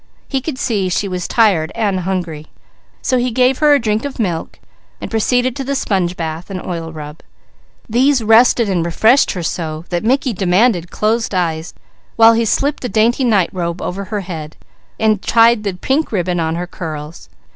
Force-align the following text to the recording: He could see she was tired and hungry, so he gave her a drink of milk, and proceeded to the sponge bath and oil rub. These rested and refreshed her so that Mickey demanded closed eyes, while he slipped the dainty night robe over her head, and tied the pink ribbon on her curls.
He 0.27 0.41
could 0.41 0.57
see 0.57 0.89
she 0.89 1.07
was 1.07 1.27
tired 1.27 1.71
and 1.75 1.99
hungry, 1.99 2.47
so 3.03 3.19
he 3.19 3.29
gave 3.29 3.59
her 3.59 3.75
a 3.75 3.79
drink 3.79 4.03
of 4.03 4.17
milk, 4.17 4.57
and 4.99 5.11
proceeded 5.11 5.55
to 5.55 5.63
the 5.63 5.75
sponge 5.75 6.17
bath 6.17 6.49
and 6.49 6.59
oil 6.59 6.91
rub. 6.91 7.19
These 7.87 8.23
rested 8.23 8.67
and 8.67 8.83
refreshed 8.83 9.33
her 9.33 9.43
so 9.43 9.85
that 9.89 10.03
Mickey 10.03 10.33
demanded 10.33 10.89
closed 10.89 11.35
eyes, 11.35 11.75
while 12.15 12.33
he 12.33 12.45
slipped 12.45 12.81
the 12.81 12.89
dainty 12.89 13.23
night 13.23 13.51
robe 13.53 13.79
over 13.79 14.05
her 14.05 14.21
head, 14.21 14.57
and 14.99 15.21
tied 15.21 15.61
the 15.63 15.75
pink 15.75 16.11
ribbon 16.11 16.39
on 16.39 16.55
her 16.55 16.65
curls. 16.65 17.29